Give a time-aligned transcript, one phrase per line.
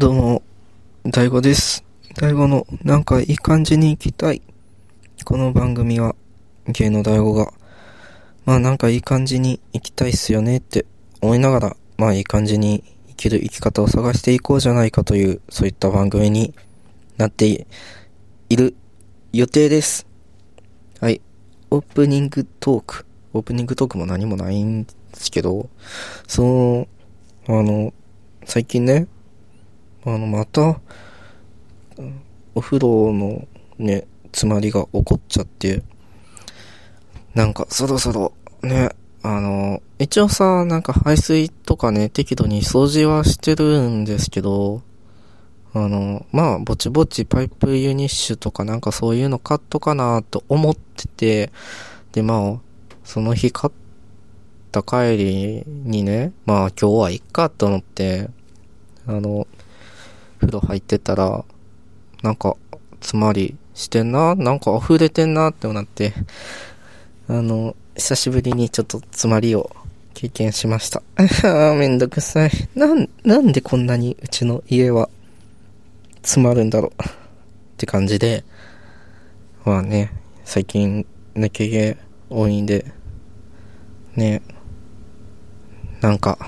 [0.00, 0.42] どうも、
[1.04, 1.84] 大悟です。
[2.16, 4.40] 大悟のなんかいい感じに行きたい。
[5.26, 6.16] この番組は、
[6.68, 7.52] 芸の大悟が、
[8.46, 10.86] まあなんかいい感じに行きたいっすよねって
[11.20, 16.54] 思いながら、まあいい感じに生きる生き方を探していこうじゃないかという、そういった番組に
[17.18, 17.66] なって
[18.48, 18.74] いる
[19.34, 20.06] 予定です。
[20.98, 21.20] はい。
[21.70, 23.04] オープニングトーク。
[23.34, 25.68] オープニングトークも何もないんですけど、
[26.26, 26.88] その、
[27.48, 27.92] あの、
[28.46, 29.06] 最近ね、
[30.04, 30.80] あの、また、
[32.54, 33.46] お風呂の
[33.78, 35.82] ね、詰まりが起こっちゃって、
[37.34, 38.90] なんかそろそろね、
[39.22, 44.82] あの、一応さ、なんか排水とかね、適度に掃除はしてるんですけど、
[45.72, 51.52] あの、まあ、ぼちぼちパイプユニッシュとかなんかそういうの買っとかなと思ってて、
[52.12, 52.60] で、まあ、
[53.04, 53.72] その日買っ
[54.72, 58.30] た帰りにね、まあ今日はいっかと思って、
[59.06, 59.46] あの、
[60.40, 61.44] 風呂入ってたら、
[62.22, 62.56] なんか、
[63.00, 66.12] 詰まりしてんな、なんか溢れてんなってなって、
[67.28, 69.70] あの、久しぶりにちょっと詰まりを
[70.14, 71.02] 経験しました。
[71.16, 71.22] あ
[71.72, 72.50] ーめんどくさい。
[72.74, 75.08] なん、なんでこんなにうちの家は
[76.22, 77.02] 詰まるんだろう。
[77.02, 77.06] っ
[77.76, 78.44] て感じで、
[79.64, 80.12] まあね、
[80.44, 81.96] 最近抜け毛
[82.28, 82.84] 多いんで、
[84.16, 84.42] ね、
[86.00, 86.38] なんか、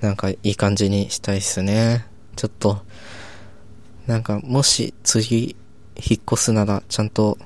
[0.00, 2.06] なんかいい感じにしたいっすね。
[2.36, 2.82] ちょっと、
[4.06, 5.56] なんかもし次
[5.96, 7.38] 引っ越すならちゃんと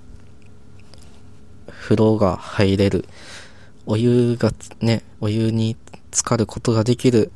[1.88, 3.06] 風呂が入れる、
[3.86, 5.76] お湯がね、お湯に
[6.12, 7.32] 浸かることができる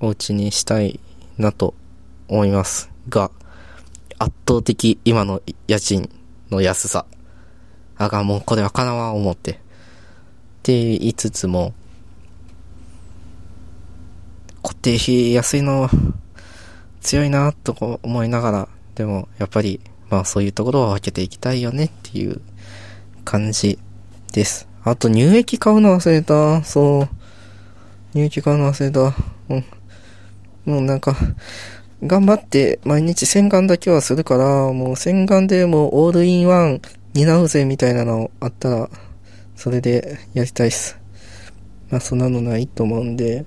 [0.00, 0.98] お家にしたい
[1.38, 1.74] なと
[2.28, 3.30] 思いますが、
[4.18, 6.08] 圧倒的今の家賃
[6.50, 7.06] の安さ。
[7.96, 9.52] あが、もうこれはかなわ思って。
[9.52, 9.56] っ
[10.62, 11.74] て言いつつも、
[14.62, 15.88] 固定費安いの
[17.00, 22.40] 強いなとこ思いながら、でもやっぱり、まあそういうところは分けていきたいよねっていう
[23.24, 23.78] 感じ
[24.32, 24.68] です。
[24.82, 26.64] あと乳液買うの忘れた。
[26.64, 27.08] そう。
[28.12, 29.14] 乳液買うの忘れた。
[29.48, 29.64] うん。
[30.64, 31.16] もうなんか、
[32.02, 36.80] 頑張って毎日洗顔だけはするから、もう洗顔でもオールインワン
[37.12, 38.90] 担うぜみたいなのあったら、
[39.54, 40.98] それでやりたいっす。
[41.90, 43.44] まあそんなのないと思うんで、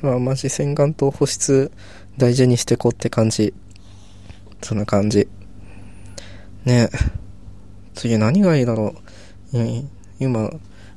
[0.00, 1.70] まあマジ洗顔と保湿
[2.18, 3.54] 大事にしてこうって感じ。
[4.62, 5.28] そんな感じ。
[6.64, 7.22] ねえ。
[7.94, 8.94] 次何がいいだろ
[9.52, 9.58] う。
[10.18, 10.50] 今、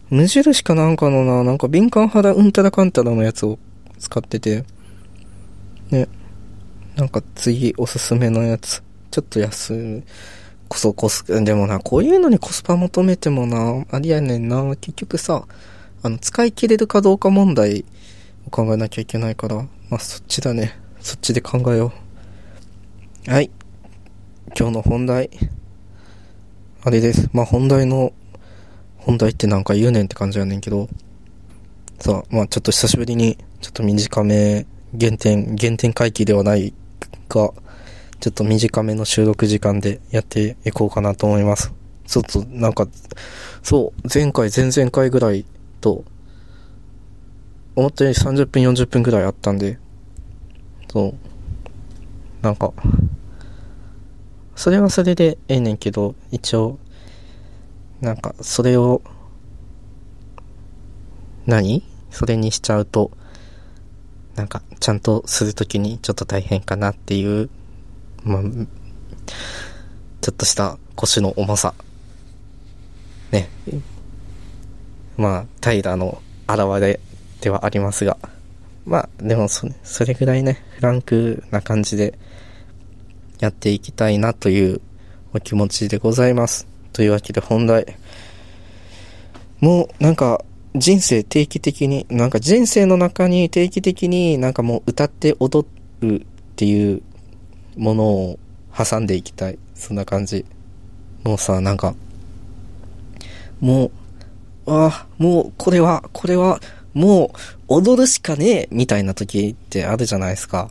[0.10, 3.58] 無印かなんかのな、なんか敏感肌うんたらかんたらのやつを
[3.98, 4.64] 使ってて、
[5.90, 6.08] ね。
[6.96, 8.84] なんか次おすすめのやつ。
[9.12, 10.04] ちょっと安い。
[10.68, 14.76] こそコス、でもな、こういうのにコスパ求めてもな、ありやねんな。
[14.76, 15.48] 結局さ、
[16.02, 17.86] あの、使い切れるかどうか問題
[18.48, 19.56] を考えなきゃいけないから、
[19.90, 20.85] まあそっちだね。
[21.06, 21.94] そっちで考えよ
[23.28, 23.32] う。
[23.32, 23.52] はい。
[24.58, 25.30] 今日の本題。
[26.84, 27.30] あれです。
[27.32, 28.12] まあ本題の、
[28.98, 30.90] 本題ってなんか言うねんって感じやねんけど、
[32.00, 34.66] さあ、まあちょっと久しぶりに、ちょっと短め、
[35.00, 36.74] 原点、原点回帰ではない
[37.30, 37.54] が、
[38.20, 41.72] ちょっと短めの収録時間でやっていこうかなと思います。
[42.08, 42.88] ちょっとなんか、
[43.62, 45.46] そう、前回、前々回ぐらい
[45.82, 46.04] と、
[47.76, 49.78] 思ったより30分、40分ぐらいあったんで、
[50.96, 51.14] そう、
[52.42, 52.72] なんか、
[54.56, 56.80] それはそれでええねんけど、一応、
[58.00, 59.02] なんか、それを、
[61.46, 61.84] 何？
[62.12, 63.12] それにしちゃうと、
[64.36, 67.50] なんか、ちゃんとするときにちょっと大変かなっていう、
[68.24, 68.42] まあ、
[70.22, 71.74] ちょっとした腰の重さ。
[73.32, 73.50] ね。
[75.18, 77.02] まあ、平の現れ
[77.42, 78.18] ではありますが。
[78.86, 82.18] まあ、でもそ、それぐらいね、フランクな感じで
[83.40, 84.82] やっていきたいなという
[85.34, 86.68] お気持ちでございます。
[86.94, 87.98] というわけで本題。
[89.60, 90.44] もう、なんか、
[90.76, 95.66] 人生定期的に、なんか人生の中に定期的になんかもう歌って踊
[96.02, 96.26] るっ
[96.58, 97.02] ていう
[97.78, 98.40] ものを
[98.78, 99.58] 挟んでいきたい。
[99.74, 100.46] そんな感じ。
[101.24, 101.96] もうさ、なんか、
[103.62, 103.92] もう、
[104.72, 106.60] ああ、もうこれは、これは、
[106.94, 110.70] もう踊るしかねえみたいな時ってあるじゃないですか。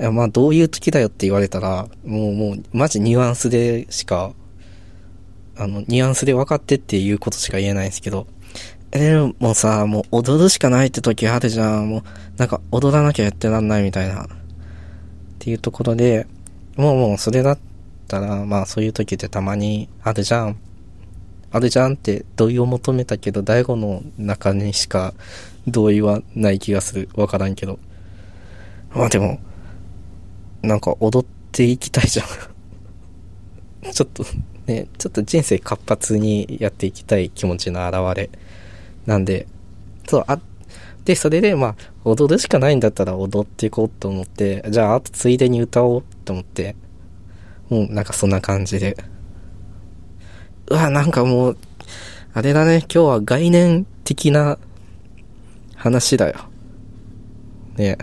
[0.00, 4.32] いや、まあどういう時だよって言われたら、もうもう、マジニュアンスでしか、
[5.56, 8.28] あの、ニュアンスで分かってっていうことしか言えないんですけど、
[8.92, 11.90] えー、もうさ、もう踊るしかないって時あるじゃん。
[11.90, 12.02] もう、
[12.36, 14.24] なんか踊らなきゃやってらんないみたいな。
[14.24, 14.28] っ
[15.40, 16.26] ていうところで、
[16.76, 17.58] もうもうそれだっ
[18.06, 20.56] たら、まあそういう時ってたまにあるじゃん。
[21.50, 25.12] あるじゃんって同意を求めたけど、大悟の中にしか
[25.70, 27.08] 同意はない気がする。
[27.14, 27.78] わからんけど。
[28.94, 29.40] まあでも、
[30.62, 32.26] なんか踊っていきたいじゃん
[33.92, 34.24] ちょっと
[34.66, 38.30] ね、ちょっと人生活発にやっていきたい気持ちの表れ
[39.06, 39.46] なんで、
[40.06, 40.38] そう、あ、
[41.04, 46.76] で、それで、まあ、踊るしかないんだったら踊っていこうと思って、じゃあ、あとついでに歌おうと思って、
[47.70, 48.96] もうなんかそんな感じで。
[50.70, 51.58] うわ、なんかもう、
[52.34, 54.58] あれだね、今日は概念的な
[55.78, 56.36] 話だよ。
[57.76, 57.96] ね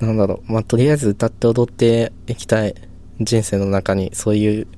[0.00, 0.52] えなんだろう。
[0.52, 2.74] まあ、とりあえず歌って踊っていきたい
[3.20, 4.68] 人生の中にそういう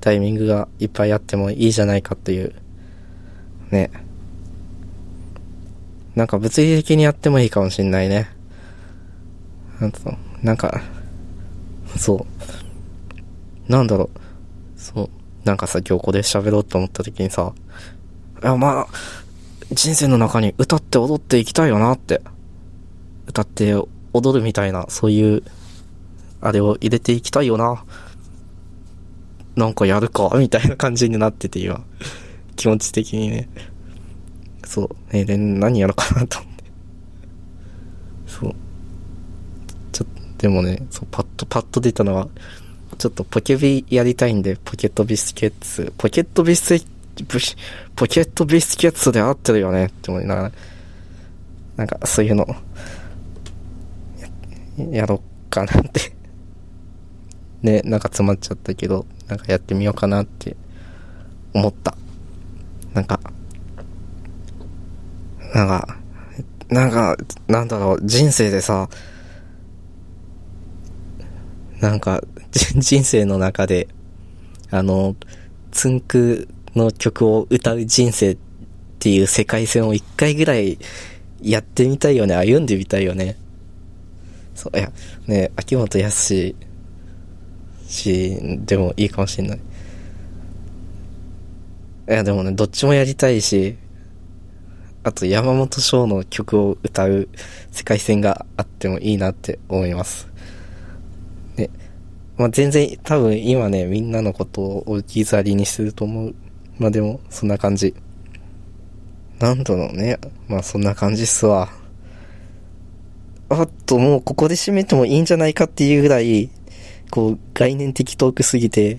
[0.00, 2.54] タイミングがいっぱいあってもいいじゃないかっていう。
[3.70, 4.08] ねえ。
[6.14, 8.28] なんか物理的にやってもいいかもしんないね。
[9.80, 10.00] なんと、
[10.42, 10.82] なんか、
[11.96, 12.26] そ
[13.68, 13.72] う。
[13.72, 14.80] なんだろう。
[14.80, 15.10] そう。
[15.44, 17.52] なんかさ、今日こで喋ろうと思った時にさ、
[18.42, 18.86] いや、まあ、
[19.72, 22.22] 人生の中に歌って踊っていきたいよなって。
[23.26, 23.74] 歌って
[24.14, 25.42] 踊るみたいな、そういう、
[26.40, 27.84] あれを入れていきたいよな。
[29.56, 31.84] なんかやるか、みたいな感じになってて今。
[32.56, 33.48] 気持ち的にね。
[34.64, 35.12] そう。
[35.12, 36.64] ねで、何やろうかなと思って。
[38.26, 38.54] そう。
[39.92, 42.28] ちょっと、でもね、そう、パッと、パッと出たのは、
[42.96, 46.74] ちょっとポケビやりたいんで、ポケットビスケッツ、ポケットビス
[47.18, 47.56] ケッツ、
[47.96, 50.52] ポケットビスケッツで合ってるよねって思いながら、
[51.76, 52.46] なんかそういうの、
[54.76, 56.12] ややろうかなって
[57.62, 60.56] ね、なんか詰まっちゃったけど、なんかやってみようかなって
[61.52, 61.96] 思った。
[62.94, 63.20] なんか、
[65.54, 65.98] なんか、
[66.68, 67.16] なんか、
[67.48, 68.88] なんだろう、人生でさ、
[71.80, 72.22] なんか、
[72.76, 73.88] 人生の中で、
[74.70, 75.16] あの、
[75.70, 78.38] つんくの曲を歌う人生っ
[78.98, 80.78] ていう世界線を一回ぐらい
[81.40, 82.34] やってみたいよね。
[82.34, 83.36] 歩んでみたいよね。
[84.54, 84.90] そう、いや、
[85.26, 86.54] ね、秋元康し、
[88.66, 89.58] でもいいかもしんない。
[89.58, 89.60] い
[92.10, 93.76] や、でもね、どっちもやりたいし、
[95.04, 97.28] あと山本翔の曲を歌う
[97.70, 100.28] 世界線があってもいいなって思います。
[101.56, 101.70] ね。
[102.36, 106.34] まあ、全然多分今ね、みんなのことを置き去りにすると思う。
[106.78, 107.94] まあでも、そんな感じ。
[109.40, 110.18] なんだろうね。
[110.48, 111.68] まあそんな感じっすわ。
[113.50, 116.50] あともうここで締めてもいいんじゃないかっていうぐらい、
[117.10, 118.98] こう概念的トークすぎて、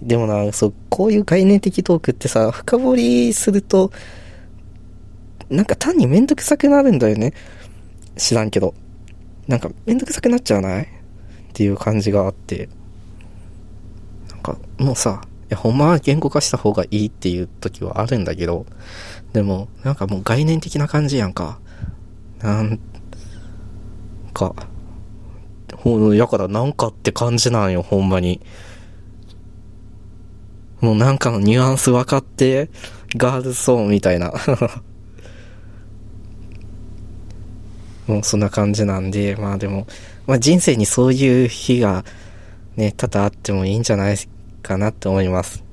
[0.00, 3.90] でもな、そう、こういう概念的トークってさ、深掘りすると、
[5.50, 7.34] なんか単にめんどくさくなるんだよね。
[8.16, 8.74] 知らんけど。
[9.48, 10.84] なんかめんどくさくなっちゃわない？
[10.84, 10.86] っ
[11.52, 12.68] ていう感じがあって、
[14.30, 18.66] なんかもうさ、や、ほんまは言語化した方がいいっていう時はあるんだけど、
[19.32, 21.58] でも、なんかもう概念的な感じやんか。
[22.40, 22.80] なん
[24.32, 24.54] か、
[25.76, 28.40] ほう、やからなんかって感じなんよ、ほんまに。
[30.80, 32.70] もうなんかのニュアンス分かって、
[33.16, 34.32] ガールソーンみたいな。
[38.06, 39.86] もうそんな感じなんで、まあでも、
[40.26, 42.04] まあ人生にそういう日が
[42.76, 44.16] ね、多々あってもいいんじゃない
[44.60, 45.64] かなって思います。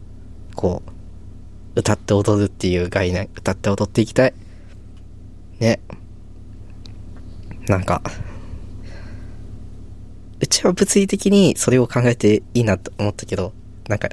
[0.55, 4.33] こう、歌って踊るっていう概念、歌って踊っていきたい。
[5.59, 5.79] ね。
[7.67, 8.01] なんか、
[10.39, 13.53] うちは物理的にそれを考えていいなと思ったけど、
[13.87, 14.09] なんか、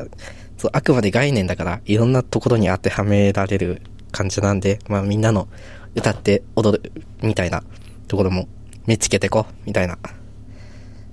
[0.56, 5.48] そう、あくまで概念だから、いろんなところに当てはめられる感じなんで、まあみんなの
[5.94, 7.62] 歌って踊るみたいな
[8.08, 8.48] ところも
[8.86, 9.98] 見つけてこ、みたいな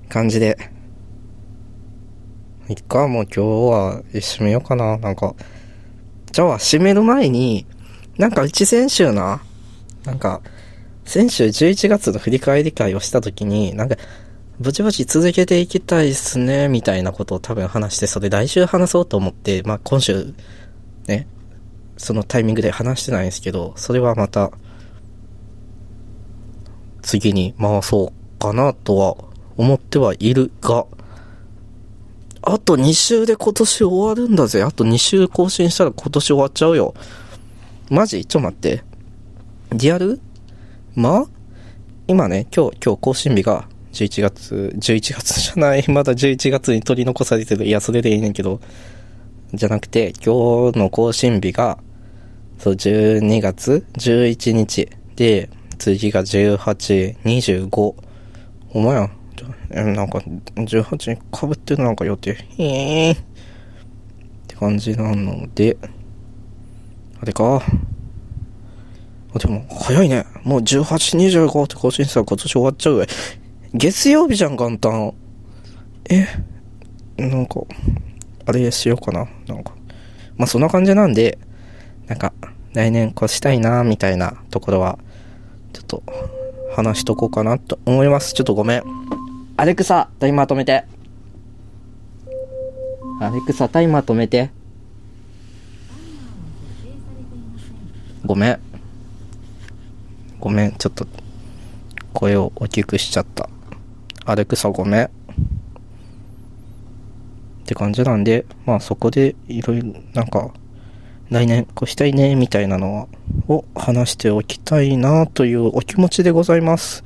[0.09, 0.57] 感じで。
[2.71, 4.97] いっか、もう今日は締めようかな。
[4.97, 5.35] なんか、
[6.31, 7.65] じゃあ締める前に、
[8.17, 9.41] なんかうち先週な、
[10.05, 10.41] なんか、
[11.03, 13.97] 先週11月の振り返り会をした時に、なんか、
[14.61, 20.33] ぼちぼち続けていきたいっすね、みたいなことを多分話して、それ来週話そうと思って、まあ今週、
[21.07, 21.27] ね、
[21.97, 24.51] そのタイミングで話してないんですけど、それはまた、
[27.01, 29.15] 次に回そうかなとは
[29.57, 30.85] 思ってはいるが、
[32.43, 34.63] あと2週で今年終わるんだぜ。
[34.63, 36.93] あと2週更新したら今年終わっちゃうよ。
[37.89, 38.25] マジ？
[38.25, 38.83] ちょ待って。
[39.71, 40.19] リアル？
[40.95, 41.25] ま？
[42.07, 47.65] 今ね、今日、今日更新日が11月、11月じゃない、 まだ11月に取り残されてる。
[47.65, 48.59] いや、それでいいねんけど、
[49.53, 51.77] じゃなくて、今日の更新日が、
[52.57, 57.95] そう、12月？11日で、次が18、25。
[58.73, 59.09] お前や。
[59.69, 60.19] なんか、
[60.55, 62.37] 18に被ってるなんか予定？
[62.57, 63.11] へえ。
[63.11, 63.17] っ
[64.47, 65.77] て感じなので、
[67.21, 67.61] あれか。
[69.33, 70.25] あでも、早いね。
[70.43, 73.05] もう18、25って更新したら今年終わっちゃうわ。
[73.73, 75.13] 月曜日じゃん、元旦。
[76.09, 76.27] え、
[77.17, 77.61] なんか、
[78.45, 79.27] あれしようかな。
[79.47, 79.73] なんか。
[80.35, 81.37] まあ、そんな感じなんで、
[82.07, 82.33] なんか、
[82.73, 84.99] 来年越したいな、みたいなところは、
[85.71, 86.03] ちょっと、
[86.75, 88.33] 話しとこうかなと思います。
[88.33, 88.83] ちょっとごめん。
[89.61, 90.85] アレクサ、タイマー止めて。
[93.19, 94.49] アレクサ、タイマー止めて。
[98.25, 98.59] ごめん。
[100.39, 101.05] ごめん、ちょっと、
[102.11, 103.51] 声を大きくしちゃった。
[104.25, 105.05] アレクサごめん。
[105.05, 105.09] っ
[107.67, 110.49] て感じなんで、まあそこでいろいろ、なんか、
[111.29, 113.07] 来年越したいね、みたいなのは
[113.47, 117.03] を話しておきたいな、というお気持ちでございます。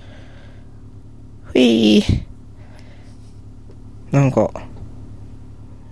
[1.51, 2.34] ふいー。
[4.15, 4.49] なんか、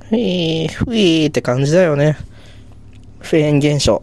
[0.07, 2.15] ふいー、ふいーって感じだよね。
[3.19, 4.01] フェーン現象。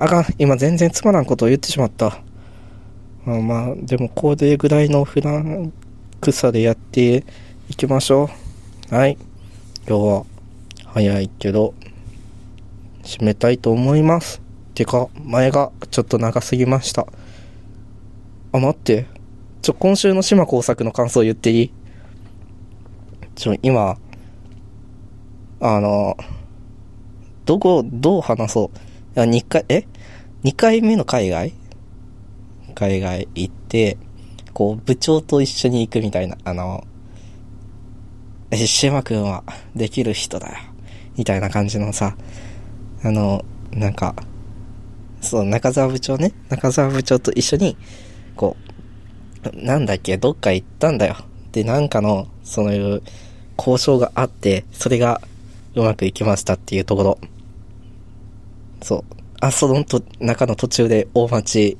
[0.00, 2.18] あかん、今全然つまらんことを言ってしまった。
[3.24, 5.72] まあまあ、でもこれぐらいのフラン
[6.20, 7.24] クさでやって
[7.68, 8.30] いきましょ
[8.90, 8.94] う。
[8.94, 9.16] はい。
[9.86, 10.26] 今日は
[10.86, 11.74] 早いけど、
[13.04, 14.42] 締めたいと思います。
[14.74, 17.06] てか、前がちょっと長すぎました。
[18.50, 19.06] あ、待って。
[19.62, 21.70] ちょ、今週の島工作の感想言っていい？
[23.38, 23.96] ちょ、今、
[25.60, 26.16] あの、
[27.44, 28.72] どこ、どう話そ
[29.16, 29.86] うあ、2回、え
[30.42, 31.54] ?2 回目の海外？
[32.74, 33.96] 海外行って、
[34.52, 36.84] こう、部長と一緒に行くみたいな、あの、
[38.50, 39.44] え、島くんは
[39.76, 40.54] できる人だよ。
[41.16, 42.16] みたいな感じのさ、
[43.04, 44.16] あの、なんか、
[45.20, 46.32] そう、中澤部長ね。
[46.48, 47.76] 中澤部長と一緒に、
[48.34, 48.56] こ
[49.54, 51.14] う、なんだっけ、どっか行ったんだよ。
[51.52, 53.02] で、なんかの、そういう
[53.58, 55.20] 交渉があって、それが
[55.74, 57.18] うまくいきましたっていうところ。
[58.82, 59.04] そう。
[59.40, 61.76] あ、そのと、中の途中で大町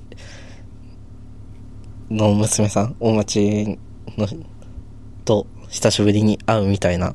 [2.11, 3.79] の娘さん、大町
[4.17, 4.27] の、
[5.25, 7.15] と久しぶりに会うみたいな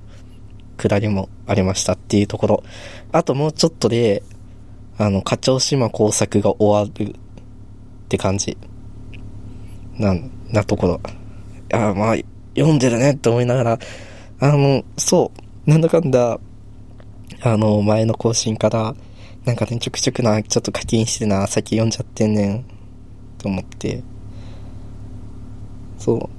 [0.77, 2.63] くだりもありましたっていうところ。
[3.11, 4.23] あともうちょっとで、
[4.97, 7.15] あの、課長島工作が終わるっ
[8.09, 8.57] て感じ。
[9.97, 10.15] な、
[10.51, 11.01] なところ。
[11.73, 12.15] あまあ、
[12.55, 13.79] 読んでるねって思いながら、
[14.43, 15.31] あの、そ
[15.65, 16.37] う、なんだかんだ、
[17.43, 18.93] あの、前の更新から、
[19.45, 22.65] なんかね、ちょくちょくな、ちょっと課金してな、先読んじゃってんねん、
[23.37, 24.03] と思って。
[25.97, 26.29] そう、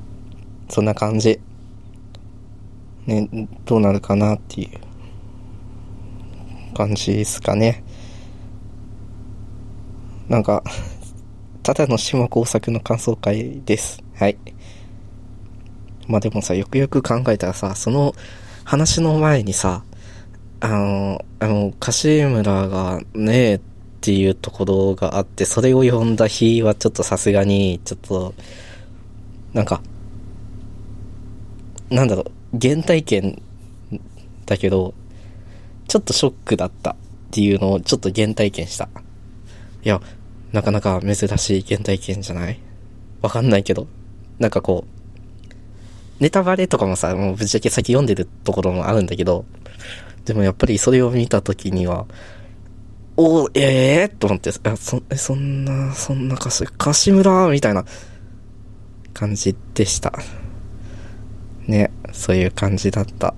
[0.70, 1.40] そんな感じ。
[3.06, 3.26] ね、
[3.64, 4.78] どうなるかなっていう
[6.76, 7.82] 感じですかね。
[10.28, 10.62] なんか、
[11.62, 14.04] ただの島工作の感想会です。
[14.14, 14.36] はい。
[16.06, 18.14] まあでもさ、よくよく考えたらさ、その
[18.64, 19.82] 話の前にさ、
[20.60, 23.60] あの、あの、柏村がねえっ
[24.00, 28.34] ていうところがあって、それを読んだ日はちょっとさすがに、ちょっと、
[29.52, 29.82] なんか、
[31.90, 33.42] なんだろう、原体験
[34.46, 34.94] だけど、
[35.86, 36.96] ちょっとショックだったっ
[37.30, 38.88] ていうのをちょっと原体験した。
[39.82, 40.00] いや、
[40.52, 42.58] なかなか珍しい原体験じゃない？
[43.20, 43.86] わかんないけど。
[44.38, 45.03] なんかこう、
[46.20, 49.44] ネタバレとかもさ、もうぶっちゃけ先読んでるところもあるんだけど、
[50.24, 52.06] でもやっぱりそれを見た時には、
[53.16, 57.84] おええー、と思って、そ、え、そんな、そんなかし、柏村みたいな
[59.12, 60.12] 感じでした。
[61.66, 63.34] ね、そういう感じだった。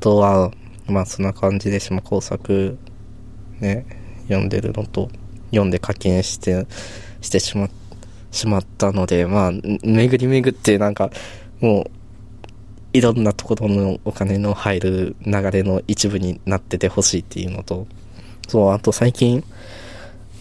[0.00, 0.50] とは、
[0.86, 2.78] まあそんな感じで島工作、
[3.60, 3.86] ね、
[4.28, 5.10] 読んでるのと、
[5.50, 6.66] 読んで課金して、
[7.20, 7.83] してしまって、
[8.34, 9.52] しまったので、まあ、
[9.84, 11.10] 巡り巡ってなんか、
[11.60, 11.90] もう、
[12.92, 17.86] いろんなところのお金の入る流れの一部になっててほしいっていうのと、
[18.48, 19.42] そう、あと最近、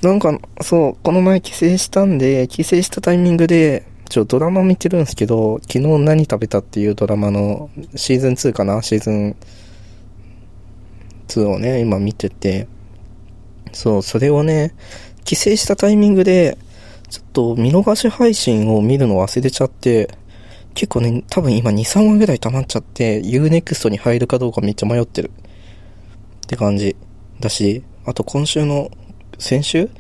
[0.02, 8.82] なんか、そう、この前帰省したんで、帰省したタイミングで、ちょ、ドラマ見てるんですけど、昨日何食べたっていうドラマのシーズン2かな？
[8.82, 9.36] シーズン
[11.30, 12.68] 2をね、今見てて、
[13.72, 14.76] そう、それをね、
[15.24, 16.58] 帰省したタイミングで、
[17.13, 20.10] ちょっと見逃し配信を見るの忘れちゃって、
[20.74, 25.29] 結構ね、多分今2、3話ぐらい溜まっちゃって、Unext に入るかどうかめっちゃ迷ってる。
[25.29, 26.96] って感じ。
[27.39, 28.89] だし、あと今週の、
[29.38, 29.91] 先週？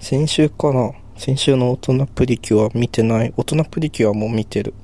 [0.00, 0.92] 先週かな？
[1.16, 3.32] 先週の大人プリキュア見てない？
[3.38, 4.74] 大人プリキュアも見てる。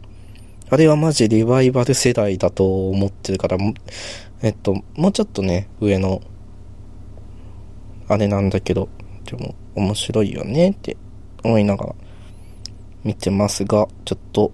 [0.71, 3.59] あれはマジリバイバル世代だと思ってるから、
[4.41, 6.23] えっと、もうちょっとね、上の、
[8.09, 8.89] あれなんだけど、
[9.27, 10.97] でも面白いよねって
[11.47, 11.95] 思いながら
[13.05, 14.53] 見てますが、ちょっと、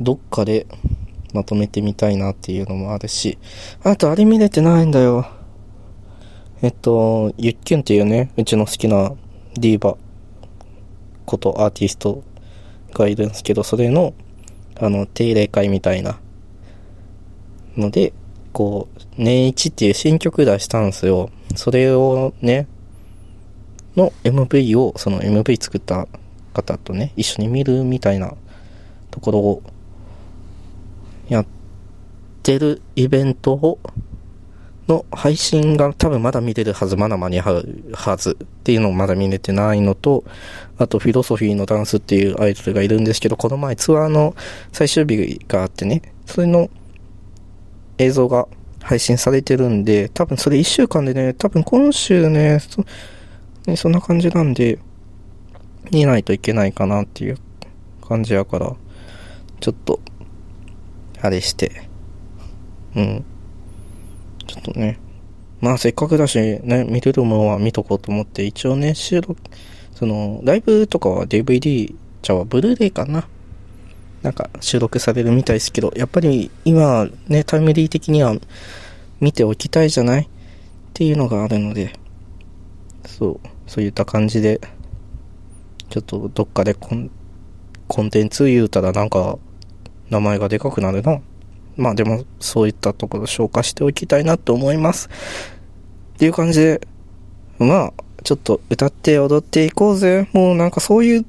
[0.00, 0.66] どっかで
[1.32, 3.38] まとめてみたいなっていうのもあるし、
[3.84, 5.26] あとあれ見れてないんだよ。
[6.62, 9.12] えっと、ゆっきゅんっていうね、うちの好きな
[9.54, 9.96] ディーバ
[11.26, 12.22] ことアーティスト
[12.92, 14.14] がいるんですけど、それの、
[14.80, 16.18] あの、定例会みたいな
[17.76, 18.12] ので、
[18.52, 21.30] こう、年一っていう新曲出したんですよ。
[21.54, 22.66] それをね、
[23.96, 26.08] の MV を、その MV 作った
[26.52, 28.34] 方とね、一緒に見るみたいな
[29.10, 29.62] ところを
[31.28, 31.46] やっ
[32.42, 33.78] てるイベントを、
[34.88, 40.24] の配信が多分まだ見れるはず、まだ間に合うはずっていうのをまだ見れてないのと、
[40.78, 44.34] あとフィロソフィーのダンスっていうアイドルがいるんですけど、この前ツアーの
[44.72, 46.68] 最終日があってね、それの
[47.98, 48.48] 映像が
[48.82, 52.58] 配信されてるんで、多分それ1週間でね、多分今週ね、
[53.64, 54.78] そねそんな感じなんで、
[55.90, 57.38] 見ないといけないかなっていう
[58.06, 58.74] 感じやから、
[59.60, 60.00] ちょっと、
[61.20, 61.88] あれして、
[62.96, 63.24] うん。
[64.46, 64.98] ちょっとね、
[65.60, 69.36] まあせっかくだし、ね、見れるものは見とこうと思って、一応ね、収録、
[69.94, 73.28] その、ライブとかは DVD、じゃあ、ブルーレイかな。
[74.22, 78.36] なんか収録されるみたいですけど、やっぱり今ね、タイムリー的には
[79.18, 80.22] 見ておきたいじゃない？
[80.22, 80.26] っ
[80.94, 81.92] ていうのがあるので、
[83.22, 84.60] そう、そういった感じで、
[85.90, 87.08] ちょっとどっかでコン
[87.86, 89.38] コンテンツ言うたらなんか
[90.10, 91.20] 名前がでかくなるな。
[91.76, 95.08] まあでもそういったところ消化しておきたいなと思います。
[96.14, 96.80] っていう感じで、
[97.58, 97.92] まあ、
[98.24, 100.28] ちょっと歌って踊っていこうぜ。
[100.32, 101.24] もうなんかそういう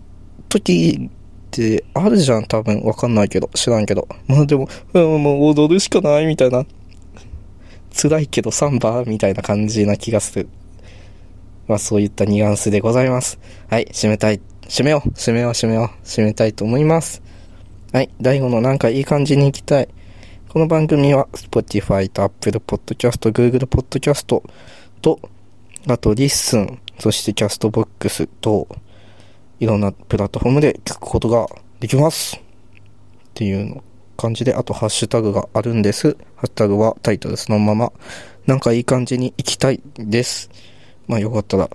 [0.50, 2.82] 時ってあるじゃん、多分。
[2.82, 3.52] わかんないけど。
[3.54, 4.08] 知らんけど。
[4.28, 6.66] まあでも、うん、もう踊るしかないみたいな。
[7.96, 10.50] 辛いけどサンバみたいな感じな気がする。
[11.68, 13.40] まあそういったニュアンスでございます。
[13.70, 14.42] はい、締めたい。
[14.68, 15.10] 締めよう。
[15.10, 16.06] 締めよう、締めよう。
[16.06, 17.22] 締めたいと思います。
[17.92, 19.90] はい、第5のなんかいい感じに行きたい。
[20.50, 24.44] この番組は Spotify と Apple Podcast、Google Podcast
[25.02, 25.20] と、
[25.88, 28.68] あと LISTEN、そして Castbox と、
[29.60, 31.48] いろんなプラットフォームで聞くことが
[31.80, 32.38] できます。
[32.38, 32.40] っ
[33.34, 33.82] ていう
[34.16, 36.18] 感じで、あとハッシュタグがあるんです。
[36.36, 37.92] ハッシュタグはタイトルそのまま、
[38.46, 40.50] なんかいい感じに行きたいです。
[41.08, 41.70] まあよかったら、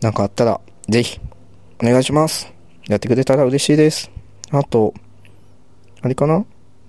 [0.00, 1.20] なんかあったら、ぜひ、
[1.82, 2.52] お願いします。
[2.88, 4.10] やってくれたら嬉しいです。
[4.50, 4.94] あと、
[6.02, 6.44] あれかな？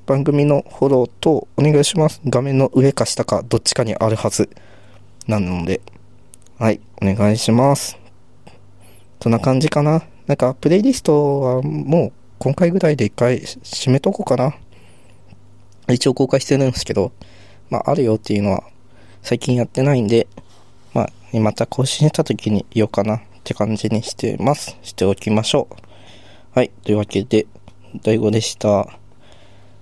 [0.06, 2.22] 番組のフォローとお願いします。
[2.26, 4.50] 画面の上か下かどっちかにあるはず。
[5.28, 5.82] なので、
[6.60, 7.98] はい、お願いします。
[9.22, 10.04] そんな感じかな？
[10.28, 14.56] なんか、プレイリストはもう今回ぐらいで一回締めとこうかな。
[15.90, 17.12] 一応公開してるんですけど、
[17.70, 18.64] まあ、あるよっていうのは
[19.22, 20.28] 最近やってないんで、
[21.34, 24.78] まあ、また更新した時に言おうかなって感じにしてます。
[24.82, 25.76] しておきましょう。
[26.54, 27.46] はい、というわけで、
[28.04, 28.88] 第5でした。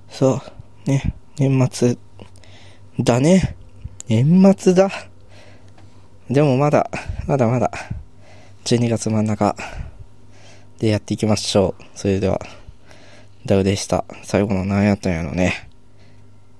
[0.09, 0.41] そ
[0.85, 1.97] う、ね、年末、
[2.99, 3.55] だね。
[4.07, 4.89] 年末だ。
[6.29, 6.89] でもまだ、
[7.27, 7.71] まだまだ、
[8.63, 9.55] 12月真ん中
[10.79, 11.83] でやっていきましょう。
[11.93, 12.39] それでは、
[13.45, 14.05] ダウでした。
[14.23, 15.69] 最後の何やったんやろね。